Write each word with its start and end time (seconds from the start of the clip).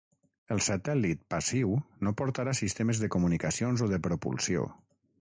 El 0.53 0.61
satèl·lit 0.67 1.21
passiu 1.33 1.75
no 2.07 2.15
portarà 2.23 2.57
sistemes 2.63 3.05
de 3.05 3.13
comunicacions 3.19 3.89
o 3.89 3.95
de 3.97 4.05
propulsió. 4.11 4.69